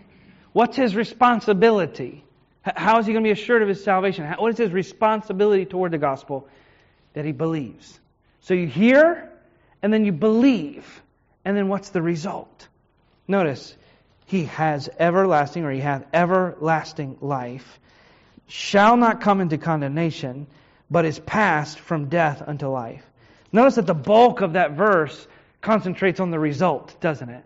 [0.53, 2.25] what's his responsibility?
[2.63, 4.27] How is he going to be assured of his salvation?
[4.39, 6.49] What is his responsibility toward the gospel?
[7.15, 8.01] That he believes.
[8.45, 9.31] So you hear,
[9.83, 11.03] and then you believe,
[11.47, 12.69] and then what's the result?
[13.27, 13.75] Notice,
[14.27, 17.81] he has everlasting, or he hath everlasting life,
[18.47, 20.47] shall not come into condemnation,
[20.91, 23.03] but is passed from death unto life.
[23.51, 25.27] Notice that the bulk of that verse
[25.63, 27.45] concentrates on the result, doesn't it?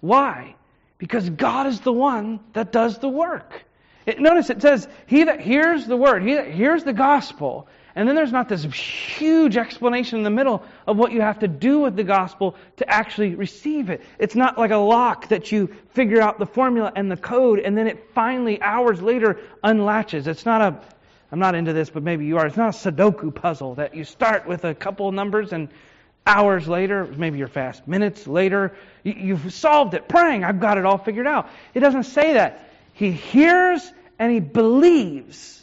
[0.00, 0.54] Why?
[0.96, 3.64] Because God is the one that does the work.
[4.06, 8.08] It, notice it says, He that hears the word, he that hears the gospel, and
[8.08, 11.80] then there's not this huge explanation in the middle of what you have to do
[11.80, 14.02] with the gospel to actually receive it.
[14.18, 17.76] It's not like a lock that you figure out the formula and the code and
[17.76, 20.26] then it finally, hours later, unlatches.
[20.26, 20.80] It's not a,
[21.30, 22.46] I'm not into this, but maybe you are.
[22.46, 25.68] It's not a Sudoku puzzle that you start with a couple of numbers and
[26.26, 30.98] hours later, maybe you're fast, minutes later, you've solved it, praying, I've got it all
[30.98, 31.50] figured out.
[31.74, 32.70] It doesn't say that.
[32.92, 35.61] He hears and he believes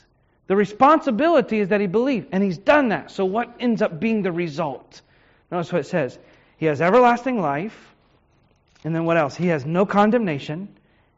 [0.50, 3.12] the responsibility is that he believed, and he's done that.
[3.12, 5.04] So, what ends up being the result?
[5.52, 6.18] Notice what it says.
[6.58, 7.94] He has everlasting life,
[8.84, 9.36] and then what else?
[9.36, 10.68] He has no condemnation,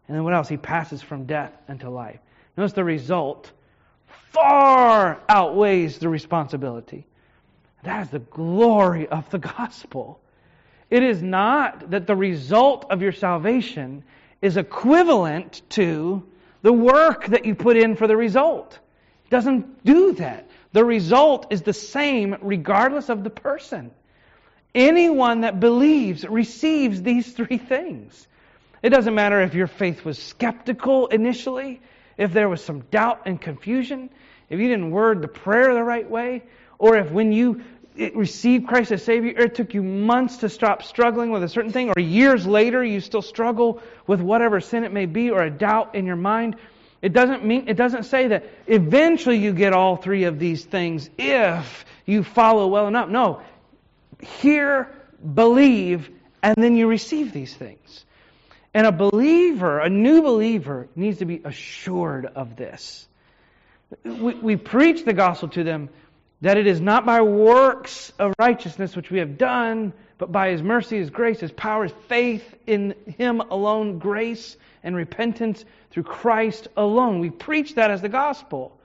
[0.08, 0.50] and then what else?
[0.50, 2.20] He passes from death into life.
[2.58, 3.50] Notice the result
[4.32, 7.08] far outweighs the responsibility.
[7.84, 10.20] That is the glory of the gospel.
[10.90, 14.04] It is not that the result of your salvation
[14.42, 16.22] is equivalent to
[16.64, 18.80] the work that you put in for the result
[19.32, 20.48] doesn't do that.
[20.74, 23.92] The result is the same regardless of the person.
[24.76, 28.28] Anyone that believes receives these three things.
[28.84, 31.82] It doesn't matter if your faith was skeptical initially.
[32.18, 34.10] if there was some doubt and confusion,
[34.50, 36.44] if you didn't word the prayer the right way,
[36.78, 37.62] or if when you
[37.98, 41.72] eh, received Christ as Savior, it took you months to stop struggling with a certain
[41.72, 45.50] thing, or years later you still struggle with whatever sin it may be, or a
[45.50, 46.58] doubt in your mind,
[47.02, 51.10] it doesn't mean it doesn't say that eventually you get all three of these things
[51.18, 53.10] if you follow well enough.
[53.10, 53.42] No.
[54.22, 54.88] Hear,
[55.34, 56.10] believe,
[56.44, 58.06] and then you receive these things.
[58.74, 63.08] And a believer, a new believer, needs to be assured of this.
[64.04, 65.90] We, we preach the gospel to them
[66.42, 70.62] that it is not by works of righteousness which we have done, but by His
[70.62, 76.68] mercy, His grace, His power, His faith in Him alone, grace and repentance through Christ
[76.76, 77.20] alone.
[77.20, 78.78] We preach that as the gospel.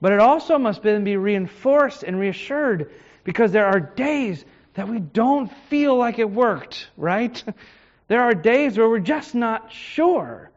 [0.00, 2.90] But it also must then be reinforced and reassured
[3.24, 7.42] because there are days that we don't feel like it worked, right?
[8.10, 10.50] There are days where we're just not sure.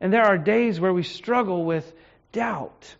[0.00, 1.92] And there are days where we struggle with
[2.32, 2.96] doubt.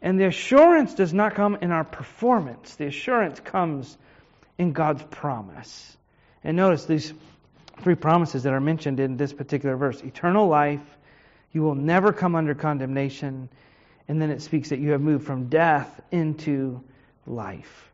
[0.00, 3.98] And the assurance does not come in our performance, the assurance comes
[4.56, 5.96] in God's promise.
[6.44, 7.12] And notice these
[7.80, 10.80] three promises that are mentioned in this particular verse eternal life,
[11.52, 13.48] you will never come under condemnation.
[14.08, 16.82] And then it speaks that you have moved from death into
[17.26, 17.90] life.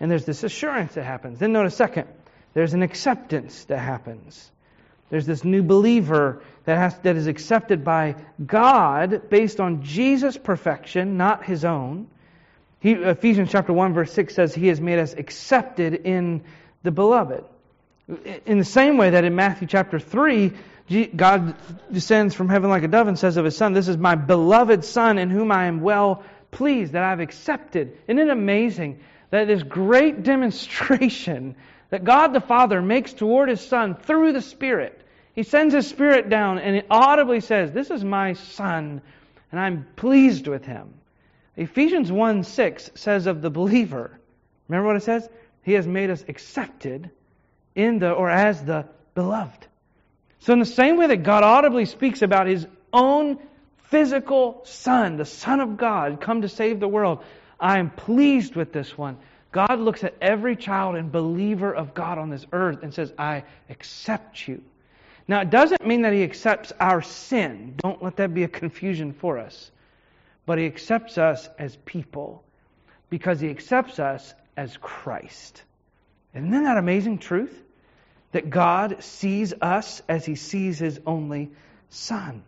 [0.00, 1.38] And there's this assurance that happens.
[1.38, 2.08] Then notice second,
[2.54, 4.50] there's an acceptance that happens.
[5.10, 11.16] There's this new believer that, has, that is accepted by God based on Jesus' perfection,
[11.16, 12.08] not his own.
[12.80, 16.44] He, Ephesians chapter 1, verse 6 says, He has made us accepted in
[16.82, 17.44] the beloved.
[18.46, 20.52] In the same way that in Matthew chapter 3,
[21.14, 21.54] God
[21.92, 24.84] descends from heaven like a dove and says of his son, This is my beloved
[24.84, 27.98] son in whom I am well pleased, that I've accepted.
[28.06, 31.54] Isn't it amazing that this great demonstration
[31.90, 35.02] that God the Father makes toward his son through the Spirit?
[35.34, 39.02] He sends his Spirit down and it audibly says, This is my son,
[39.52, 40.94] and I'm pleased with him.
[41.56, 44.18] Ephesians 1 6 says of the believer,
[44.66, 45.28] remember what it says?
[45.62, 47.10] He has made us accepted
[47.78, 49.66] in the or as the beloved.
[50.40, 53.38] So, in the same way that God audibly speaks about his own
[53.84, 57.24] physical Son, the Son of God, come to save the world,
[57.58, 59.16] I am pleased with this one.
[59.52, 63.44] God looks at every child and believer of God on this earth and says, I
[63.70, 64.62] accept you.
[65.26, 67.74] Now, it doesn't mean that he accepts our sin.
[67.76, 69.70] Don't let that be a confusion for us.
[70.46, 72.42] But he accepts us as people
[73.08, 75.62] because he accepts us as Christ.
[76.34, 77.54] Isn't that amazing truth?
[78.32, 81.50] That God sees us as he sees his only
[81.90, 82.42] Son.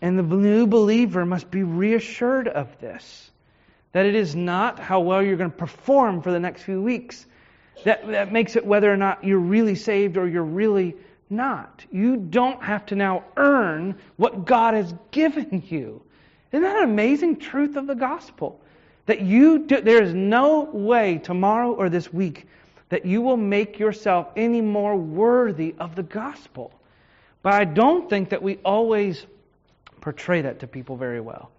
[0.00, 3.30] And the new believer must be reassured of this.
[3.92, 7.26] That it is not how well you're going to perform for the next few weeks
[7.84, 10.96] that, that makes it whether or not you're really saved or you're really
[11.28, 11.84] not.
[11.90, 16.02] You don't have to now earn what God has given you.
[16.52, 18.60] Isn't that an amazing truth of the gospel?
[19.06, 22.46] That you do, there is no way tomorrow or this week
[22.90, 26.72] that you will make yourself any more worthy of the gospel.
[27.42, 29.24] But I don't think that we always
[30.00, 31.50] portray that to people very well.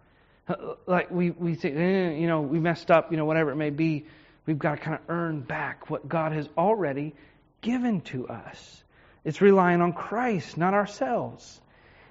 [0.48, 3.56] Uh, like we, we say, eh, you know, we messed up, you know, whatever it
[3.56, 4.06] may be.
[4.46, 7.14] We've got to kind of earn back what God has already
[7.62, 8.84] given to us.
[9.24, 11.62] It's relying on Christ, not ourselves.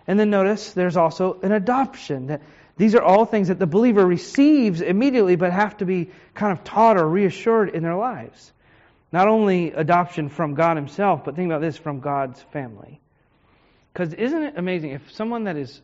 [0.07, 2.29] And then notice there's also an adoption.
[2.29, 2.43] That
[2.77, 6.65] these are all things that the believer receives immediately, but have to be kind of
[6.65, 8.53] taught or reassured in their lives.
[9.13, 13.01] Not only adoption from God Himself, but think about this from God's family.
[13.93, 15.83] Because isn't it amazing if someone that is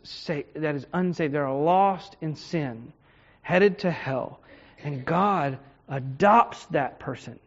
[0.54, 2.92] that is unsaved, they're lost in sin,
[3.42, 4.40] headed to hell,
[4.84, 5.58] and God
[5.88, 7.38] adopts that person,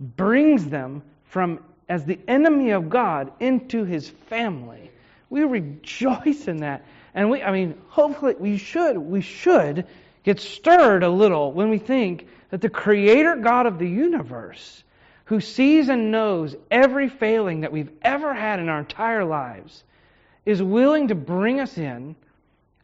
[0.00, 4.90] brings them from as the enemy of God into His family.
[5.30, 9.86] We rejoice in that, and we, I mean, hopefully we should, we should
[10.24, 14.82] get stirred a little when we think that the Creator God of the universe
[15.26, 19.84] who sees and knows every failing that we've ever had in our entire lives,
[20.44, 22.14] is willing to bring us in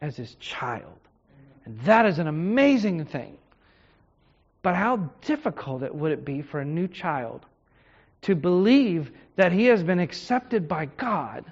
[0.01, 0.99] as his child.
[1.65, 3.37] And that is an amazing thing.
[4.61, 7.45] But how difficult it would it be for a new child
[8.23, 11.45] to believe that he has been accepted by God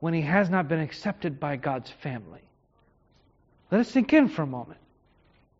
[0.00, 2.40] when he has not been accepted by God's family?
[3.70, 4.80] Let us sink in for a moment.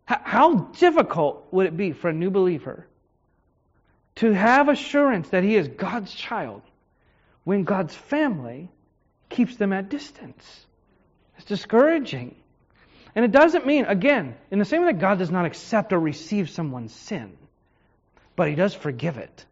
[0.05, 2.85] How difficult would it be for a new believer
[4.15, 6.61] to have assurance that he is God's child
[7.43, 8.69] when God's family
[9.29, 10.65] keeps them at distance.
[11.37, 12.35] It's discouraging.
[13.15, 15.99] And it doesn't mean, again, in the same way that God does not accept or
[15.99, 17.37] receive someone's sin,
[18.35, 19.45] but he does forgive it,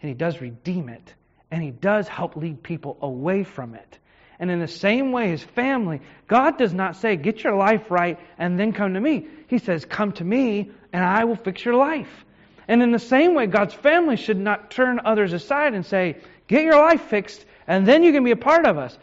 [0.00, 1.14] and he does redeem it,
[1.50, 3.98] and he does help lead people away from it.
[4.38, 8.18] And in the same way, his family, God does not say, get your life right
[8.38, 9.28] and then come to me.
[9.46, 12.24] He says, come to me and I will fix your life.
[12.68, 16.64] And in the same way, God's family should not turn others aside and say, get
[16.64, 18.96] your life fixed and then you can be a part of us.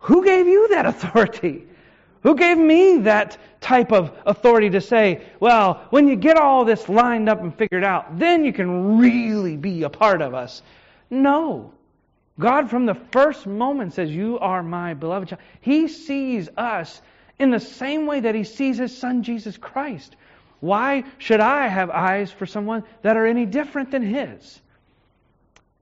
[0.00, 1.66] Who gave you that authority?
[2.22, 6.88] Who gave me that type of authority to say, well, when you get all this
[6.88, 10.62] lined up and figured out, then you can really be a part of us?
[11.10, 11.72] No.
[12.38, 15.42] God, from the first moment, says, You are my beloved child.
[15.60, 17.02] He sees us
[17.38, 20.16] in the same way that He sees His Son, Jesus Christ.
[20.62, 24.60] Why should I have eyes for someone that are any different than His?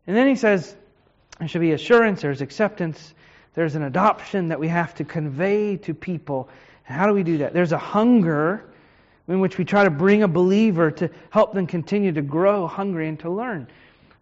[0.07, 0.75] And then He says,
[1.38, 3.12] There should be assurance, there's acceptance,
[3.53, 6.49] there's an adoption that we have to convey to people.
[6.85, 7.53] How do we do that?
[7.53, 8.64] There's a hunger
[9.29, 13.07] in which we try to bring a believer to help them continue to grow hungry
[13.07, 13.66] and to learn.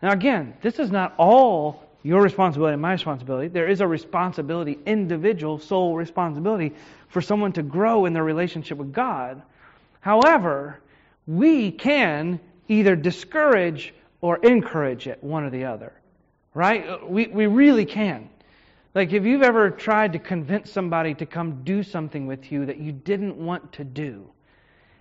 [0.03, 3.47] Now, again, this is not all your responsibility and my responsibility.
[3.47, 6.75] There is a responsibility, individual soul responsibility,
[7.11, 9.41] for someone to grow in their relationship with God.
[10.01, 10.81] However,
[11.27, 15.93] we can either discourage or encourage it, one or the other.
[16.55, 17.09] Right?
[17.09, 18.31] We, we really can.
[18.95, 22.79] Like, if you've ever tried to convince somebody to come do something with you that
[22.79, 24.31] you didn't want to do,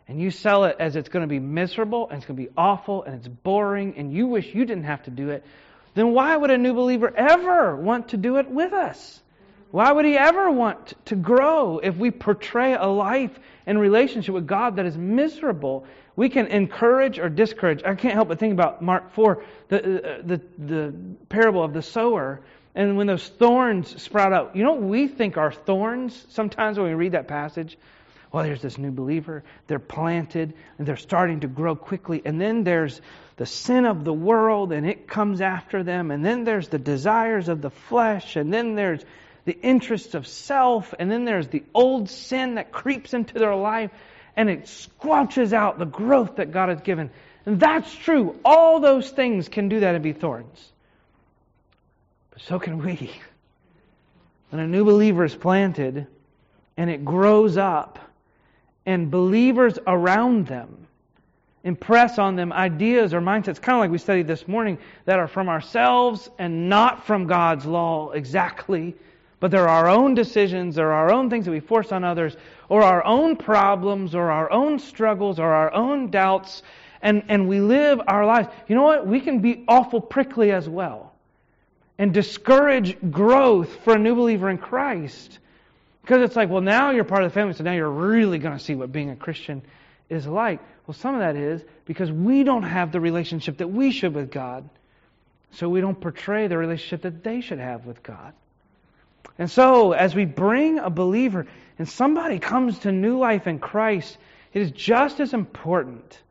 [0.07, 2.53] and you sell it as it's going to be miserable and it's going to be
[2.57, 5.43] awful and it's boring and you wish you didn't have to do it,
[5.95, 9.21] then why would a new believer ever want to do it with us?
[9.71, 14.47] Why would he ever want to grow if we portray a life and relationship with
[14.47, 15.86] God that is miserable?
[16.15, 17.84] We can encourage or discourage.
[17.84, 20.93] I can't help but think about Mark 4, the, uh, the, the
[21.30, 22.41] parable of the sower.
[22.75, 26.88] And when those thorns sprout out, you know what we think are thorns sometimes when
[26.88, 27.77] we read that passage?
[28.32, 29.43] Well, there's this new believer.
[29.67, 32.21] They're planted and they're starting to grow quickly.
[32.23, 33.01] And then there's
[33.38, 36.12] the sin of the world and it comes after them.
[36.12, 38.36] And then there's the desires of the flesh.
[38.36, 39.03] And then there's
[39.47, 40.93] the interests of self.
[40.99, 43.91] And then there's the old sin that creeps into their life
[44.36, 47.10] and it squelches out the growth that God has given.
[47.45, 48.38] And that's true.
[48.43, 50.71] All those things can do that and be thorns.
[52.31, 53.10] But so can we.
[54.49, 56.07] When a new believer is planted
[56.75, 57.99] and it grows up,
[58.86, 60.88] and believers around them
[61.63, 65.27] impress on them ideas or mindsets, kind of like we studied this morning, that are
[65.27, 68.95] from ourselves and not from God's law exactly.
[69.39, 72.36] But they're our own decisions, they're our own things that we force on others,
[72.69, 76.63] or our own problems, or our own struggles, or our own doubts,
[77.02, 78.50] and, and we live our lives.
[78.67, 79.06] You know what?
[79.06, 81.13] We can be awful prickly as well
[81.97, 85.39] and discourage growth for a new believer in Christ.
[86.02, 88.58] Because it's like, well, now you're part of the family, so now you're really going
[88.58, 89.62] to see what being a Christian
[90.10, 90.60] is like.
[90.86, 94.32] Well, some of that is because we don't have the relationship that we should with
[94.32, 94.69] God.
[95.52, 98.34] So we don't portray the relationship that they should have with God.
[99.39, 101.45] And so, as we bring a believer
[101.78, 104.17] and somebody comes to new life in Christ,
[104.54, 106.21] it is just as important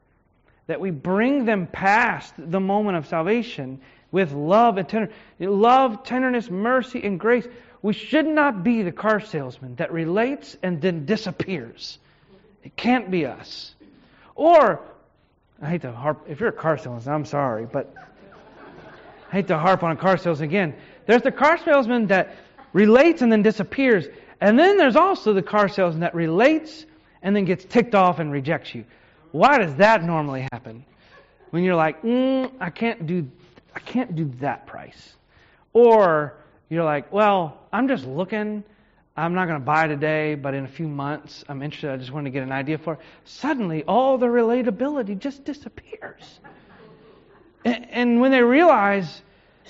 [0.67, 6.51] that we bring them past the moment of salvation with love and tender, love, tenderness,
[6.51, 7.47] mercy, and grace.
[7.83, 11.99] We should not be the car salesman that relates and then disappears.
[12.65, 13.75] It can't be us.
[14.35, 14.81] Or,
[15.63, 17.95] I hate to harp, if you're a car salesman, I'm sorry, but
[19.29, 20.75] I hate to harp on car sales again.
[21.07, 22.35] There's the car salesman that
[22.77, 24.07] relates and then disappears.
[24.39, 26.85] And then there's also the car salesman that relates
[27.23, 28.85] and then gets ticked off and rejects you.
[29.33, 30.85] Why does that normally happen?
[31.51, 33.27] When you're like, mm, I can't do,
[33.75, 35.17] I can't do that price,
[35.73, 36.35] or
[36.69, 38.63] you're like, well, I'm just looking.
[39.17, 41.91] I'm not going to buy today, but in a few months, I'm interested.
[41.91, 43.01] I just want to get an idea for it.
[43.25, 46.41] Suddenly, all the relatability just disappears.
[47.65, 49.23] And, and when they realize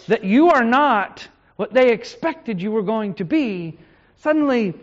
[0.08, 3.78] that you are not what they expected you were going to be,
[4.18, 4.74] suddenly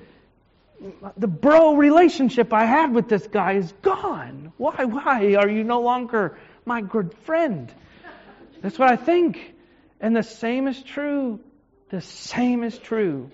[1.16, 4.52] the bro relationship I had with this guy is gone.
[4.58, 4.86] Why?
[4.86, 7.72] Why are you no longer my good friend?
[8.62, 9.54] That's what I think.
[10.02, 11.40] And the same is true
[11.94, 13.30] the same is true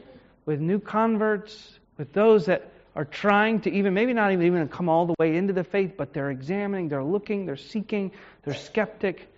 [0.46, 5.06] with new converts, with those that are trying to even, maybe not even come all
[5.06, 8.12] the way into the faith, but they're examining, they're looking, they're seeking,
[8.44, 9.34] they're skeptic.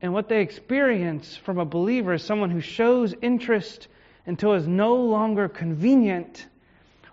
[0.00, 3.88] And what they experience from a believer is someone who shows interest
[4.26, 6.46] until it's no longer convenient,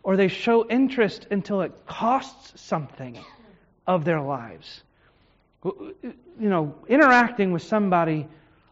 [0.03, 3.17] or they show interest until it costs something
[3.87, 4.83] of their lives.
[5.63, 8.27] You know, interacting with somebody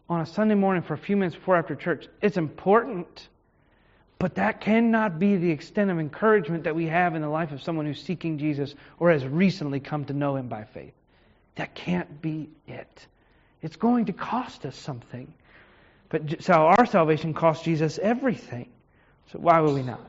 [0.08, 2.06] on a Sunday morning for a few minutes before after church.
[2.20, 3.28] It's important,
[4.18, 7.62] but that cannot be the extent of encouragement that we have in the life of
[7.62, 10.92] someone who's seeking Jesus or has recently come to know him by faith.
[11.56, 13.06] That can't be it.
[13.64, 15.32] It's going to cost us something.
[16.10, 18.68] But so our salvation cost Jesus everything.
[19.32, 20.06] So why would we not?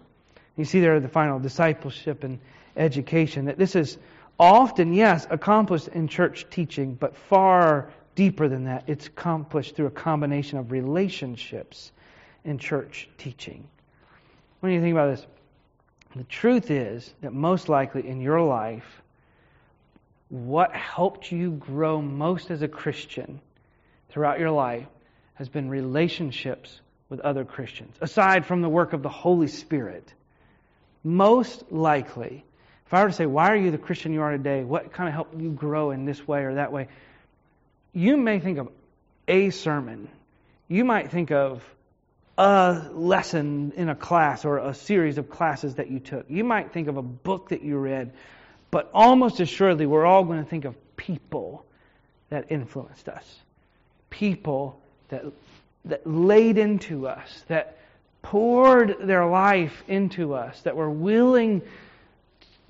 [0.58, 2.38] You see there the final discipleship and
[2.76, 3.97] education that this is
[4.38, 8.84] often, yes, accomplished in church teaching, but far deeper than that.
[8.88, 11.93] It's accomplished through a combination of relationships
[12.43, 13.66] in church teaching.
[14.60, 15.26] When you think about this,
[16.14, 19.01] the truth is that most likely in your life,
[20.28, 23.39] what helped you grow most as a Christian
[24.16, 24.88] throughout your life
[25.34, 30.13] has been relationships with other Christians, aside from the work of the Holy Spirit.
[31.03, 32.45] Most likely,
[32.86, 34.63] if I were to say, Why are you the Christian you are today?
[34.63, 36.88] What kind of helped you grow in this way or that way?
[37.91, 38.70] You may think of
[39.28, 40.07] a sermon.
[40.70, 41.61] You might think of
[42.38, 46.30] a lesson in a class or a series of classes that you took.
[46.30, 48.13] You might think of a book that you read,
[48.72, 51.66] but almost assuredly, we're all going to think of people
[52.30, 53.41] that influenced us,
[54.10, 54.80] people
[55.10, 55.24] that,
[55.86, 57.78] that laid into us, that
[58.22, 61.62] poured their life into us, that were willing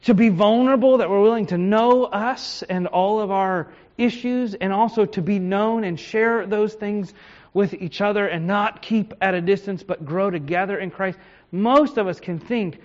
[0.04, 3.68] to be vulnerable, that were willing to know us and all of our
[3.98, 7.14] issues, and also to be known and share those things
[7.54, 11.18] with each other and not keep at a distance but grow together in Christ.
[11.52, 12.82] Most of us can think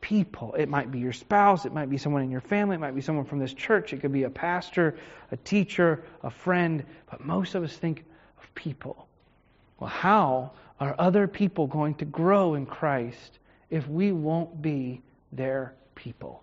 [0.00, 0.54] people.
[0.54, 3.00] It might be your spouse, it might be someone in your family, it might be
[3.00, 4.96] someone from this church, it could be a pastor,
[5.30, 8.04] a teacher, a friend, but most of us think
[8.42, 9.06] of people.
[9.78, 13.38] Well, how are other people going to grow in Christ
[13.68, 16.42] if we won't be their people?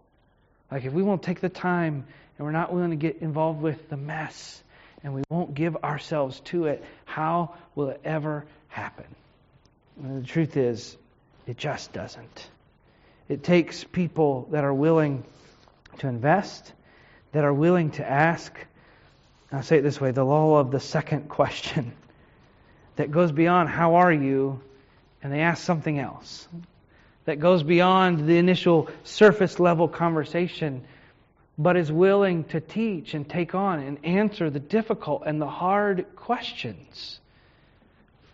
[0.71, 2.05] Like if we won't take the time
[2.37, 4.61] and we're not willing to get involved with the mess
[5.03, 9.05] and we won't give ourselves to it, how will it ever happen?
[10.01, 10.95] And the truth is,
[11.47, 12.49] it just doesn't.
[13.29, 15.23] It takes people that are willing
[15.99, 16.73] to invest,
[17.31, 18.53] that are willing to ask.
[19.51, 21.93] I'll say it this way the law of the second question
[22.95, 24.61] that goes beyond, How are you?
[25.23, 26.47] and they ask something else.
[27.25, 30.85] That goes beyond the initial surface level conversation
[31.57, 36.05] but is willing to teach and take on and answer the difficult and the hard
[36.15, 37.19] questions.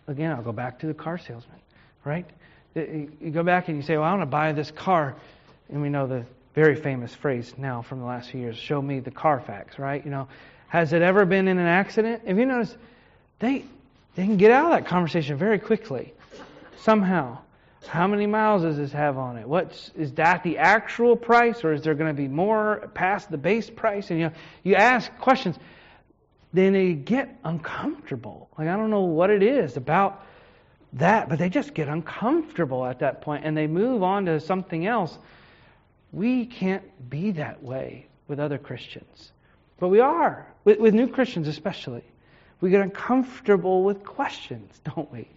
[0.06, 1.58] Again, I'll go back to the car salesman,
[2.04, 2.28] right?
[2.74, 5.14] You go back and you say, Well, I want to buy this car.
[5.68, 9.00] And we know the very famous phrase now from the last few years show me
[9.00, 10.04] the Carfax, right?
[10.04, 10.28] You know,
[10.68, 12.22] has it ever been in an accident?
[12.26, 12.76] If you notice,
[13.38, 13.64] they,
[14.14, 16.12] they can get out of that conversation very quickly,
[16.78, 17.38] somehow.
[17.86, 19.46] How many miles does this have on it?
[19.46, 23.36] What's is that the actual price, or is there going to be more past the
[23.36, 24.10] base price?
[24.10, 25.56] And you know, you ask questions,
[26.52, 28.48] then they get uncomfortable.
[28.56, 30.24] Like I don't know what it is about
[30.94, 34.86] that, but they just get uncomfortable at that point, and they move on to something
[34.86, 35.16] else.
[36.12, 39.32] We can't be that way with other Christians,
[39.78, 42.04] but we are with, with new Christians especially.
[42.60, 45.28] We get uncomfortable with questions, don't we?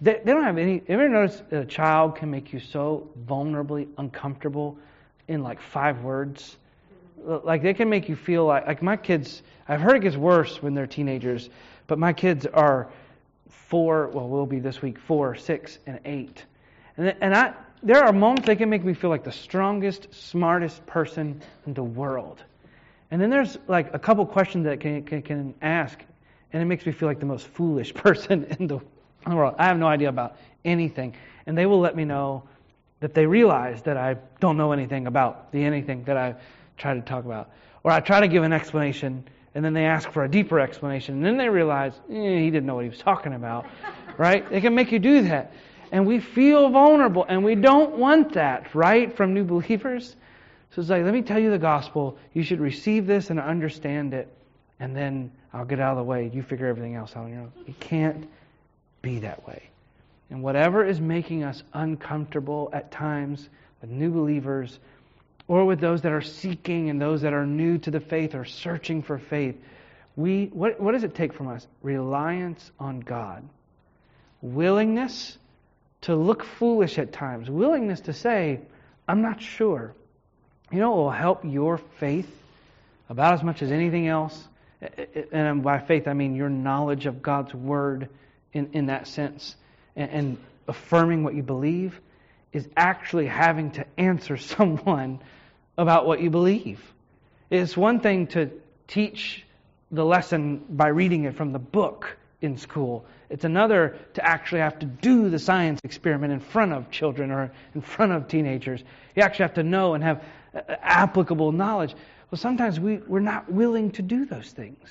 [0.00, 0.82] They, they don't have any.
[0.88, 4.76] Ever notice that a child can make you so vulnerably uncomfortable
[5.28, 6.56] in like five words?
[7.24, 9.42] Like they can make you feel like like my kids.
[9.68, 11.48] I've heard it gets worse when they're teenagers,
[11.86, 12.90] but my kids are
[13.68, 14.08] four.
[14.08, 16.44] Well, will be this week four, six, and eight.
[16.96, 20.84] And and I there are moments they can make me feel like the strongest, smartest
[20.86, 22.42] person in the world.
[23.10, 26.02] And then there's like a couple questions that can, can, can ask,
[26.52, 28.80] and it makes me feel like the most foolish person in the
[29.26, 29.54] world.
[29.58, 31.14] I have no idea about anything.
[31.46, 32.44] And they will let me know
[33.00, 36.36] that they realize that I don't know anything about the anything that I
[36.78, 37.50] try to talk about.
[37.82, 41.16] Or I try to give an explanation, and then they ask for a deeper explanation,
[41.16, 43.66] and then they realize eh, he didn't know what he was talking about.
[44.18, 44.48] right?
[44.48, 45.52] They can make you do that.
[45.92, 50.16] And we feel vulnerable, and we don't want that, right, from new believers.
[50.72, 52.18] So it's like, let me tell you the gospel.
[52.32, 54.28] You should receive this and understand it,
[54.80, 56.30] and then I'll get out of the way.
[56.32, 57.52] You figure everything else out on your own.
[57.66, 58.28] It can't
[59.02, 59.62] be that way.
[60.30, 63.48] And whatever is making us uncomfortable at times
[63.80, 64.80] with new believers
[65.46, 68.44] or with those that are seeking and those that are new to the faith or
[68.44, 69.56] searching for faith,
[70.16, 71.66] we what, what does it take from us?
[71.82, 73.46] Reliance on God.
[74.40, 75.36] Willingness
[76.02, 77.50] to look foolish at times.
[77.50, 78.60] Willingness to say,
[79.08, 79.94] I'm not sure.
[80.70, 82.30] You know what will help your faith
[83.08, 84.48] about as much as anything else?
[85.32, 88.08] And by faith, I mean your knowledge of God's Word
[88.52, 89.56] in, in that sense
[89.96, 90.38] and, and
[90.68, 92.00] affirming what you believe
[92.54, 95.20] is actually having to answer someone
[95.76, 96.80] about what you believe.
[97.50, 98.50] It's one thing to
[98.86, 99.44] teach
[99.90, 103.04] the lesson by reading it from the book in school.
[103.28, 107.52] It's another to actually have to do the science experiment in front of children or
[107.74, 108.82] in front of teenagers.
[109.16, 110.24] You actually have to know and have
[110.54, 111.94] uh, applicable knowledge.
[112.30, 114.88] Well, sometimes we, we're not willing to do those things.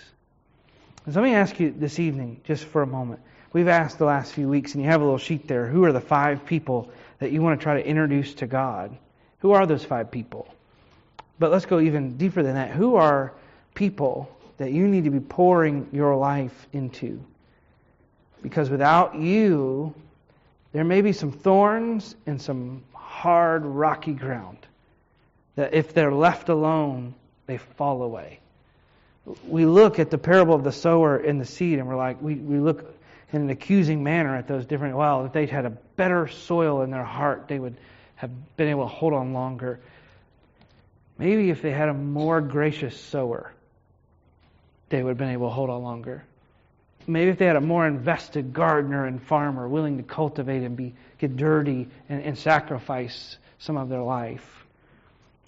[1.05, 3.21] So let me ask you this evening, just for a moment.
[3.51, 5.91] We've asked the last few weeks, and you have a little sheet there who are
[5.91, 6.91] the five people
[7.23, 8.93] that you want to try to introduce to God.
[9.39, 10.53] Who are those five people?
[11.39, 12.71] But let's go even deeper than that.
[12.71, 13.31] Who are
[13.75, 17.23] people that you need to be pouring your life into?
[18.41, 19.95] Because without you,
[20.73, 24.57] there may be some thorns and some hard, rocky ground
[25.55, 27.15] that if they're left alone,
[27.45, 28.39] they fall away.
[29.47, 32.35] We look at the parable of the sower and the seed, and we're like, we,
[32.35, 32.92] we look
[33.33, 36.91] in an accusing manner at those different, well, if they had a better soil in
[36.91, 37.75] their heart, they would
[38.15, 39.79] have been able to hold on longer.
[41.17, 43.51] Maybe if they had a more gracious sower,
[44.89, 46.23] they would have been able to hold on longer.
[47.07, 50.93] Maybe if they had a more invested gardener and farmer willing to cultivate and be
[51.17, 54.65] get dirty and, and sacrifice some of their life.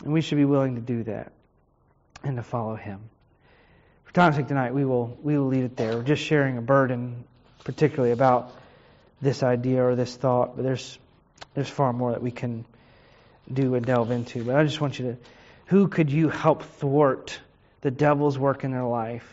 [0.03, 1.31] And we should be willing to do that
[2.23, 2.99] and to follow him.
[4.05, 5.95] For time's sake tonight, we will we will leave it there.
[5.95, 7.23] We're just sharing a burden,
[7.65, 8.53] particularly about
[9.21, 10.97] this idea or this thought, but there's
[11.53, 12.63] there's far more that we can
[13.51, 14.43] do and delve into.
[14.45, 15.17] But I just want you to
[15.65, 17.39] who could you help thwart
[17.81, 19.27] the devil's work in their life?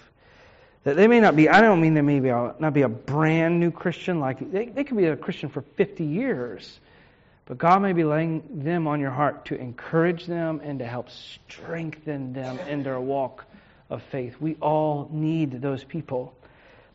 [0.85, 3.61] That they may not be, I don't mean they may be not be a brand
[3.61, 6.81] new Christian, like they, they could be a Christian for 50 years.
[7.47, 11.11] But God may be laying them on your heart to encourage them and to help
[11.11, 13.45] strengthen them in their walk
[13.91, 14.37] of faith.
[14.41, 16.35] We all need those people,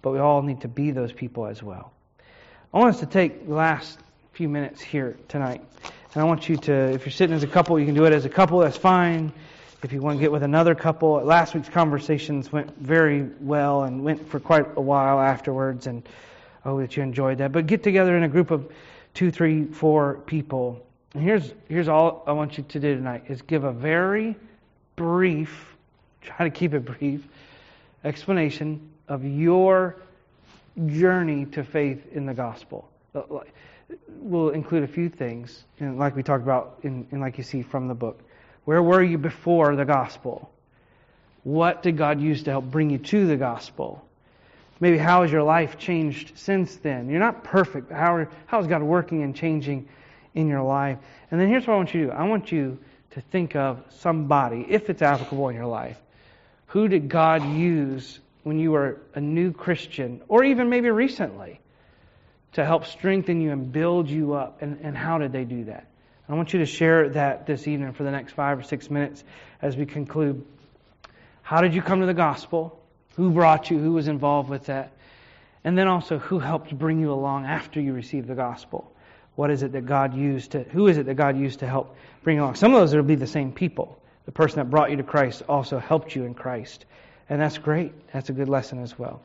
[0.01, 1.91] but we all need to be those people as well.
[2.73, 3.99] I want us to take the last
[4.33, 5.63] few minutes here tonight.
[6.13, 8.13] And I want you to, if you're sitting as a couple, you can do it
[8.13, 9.31] as a couple, that's fine.
[9.83, 14.03] If you want to get with another couple, last week's conversations went very well and
[14.03, 16.07] went for quite a while afterwards, and
[16.65, 17.51] I hope that you enjoyed that.
[17.51, 18.71] But get together in a group of
[19.13, 20.83] two, three, four people.
[21.13, 24.35] And here's here's all I want you to do tonight is give a very
[24.95, 25.75] brief,
[26.21, 27.27] try to keep it brief,
[28.03, 29.95] explanation of your
[30.85, 32.89] journey to faith in the gospel.
[33.15, 33.21] Uh,
[34.09, 37.95] we'll include a few things, like we talked about, and like you see from the
[37.95, 38.19] book.
[38.65, 40.51] Where were you before the gospel?
[41.43, 44.03] What did God use to help bring you to the gospel?
[44.79, 47.09] Maybe how has your life changed since then?
[47.09, 47.91] You're not perfect.
[47.91, 49.87] How, how is God working and changing
[50.35, 50.99] in your life?
[51.31, 52.77] And then here's what I want you to do I want you
[53.11, 55.97] to think of somebody, if it's applicable in your life.
[56.67, 61.59] Who did God use when you were a new Christian, or even maybe recently,
[62.53, 64.61] to help strengthen you and build you up?
[64.61, 65.87] And, and how did they do that?
[66.29, 69.23] I want you to share that this evening for the next five or six minutes
[69.61, 70.45] as we conclude.
[71.41, 72.81] How did you come to the gospel?
[73.15, 73.79] Who brought you?
[73.79, 74.91] Who was involved with that?
[75.63, 78.91] And then also, who helped bring you along after you received the gospel?
[79.35, 81.95] What is it that God used to, who is it that God used to help
[82.23, 82.55] bring along?
[82.55, 84.01] Some of those will be the same people.
[84.25, 86.85] The person that brought you to Christ also helped you in Christ.
[87.29, 87.93] And that's great.
[88.11, 89.21] That's a good lesson as well.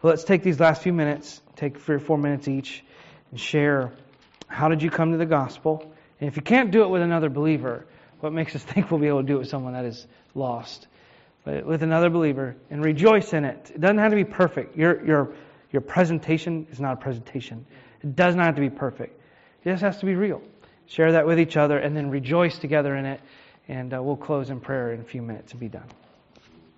[0.00, 2.82] Well, let's take these last few minutes, take three or four minutes each,
[3.30, 3.92] and share
[4.46, 5.92] how did you come to the gospel?
[6.20, 7.86] And if you can't do it with another believer,
[8.20, 10.86] what makes us think we'll be able to do it with someone that is lost?
[11.44, 13.72] But with another believer and rejoice in it.
[13.74, 14.76] It doesn't have to be perfect.
[14.76, 15.32] Your, your,
[15.72, 17.66] your presentation is not a presentation.
[18.02, 19.20] It does not have to be perfect.
[19.64, 20.42] It just has to be real.
[20.86, 23.20] Share that with each other and then rejoice together in it.
[23.68, 25.86] And uh, we'll close in prayer in a few minutes and be done.